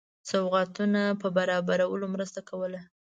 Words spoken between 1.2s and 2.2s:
په برابرولو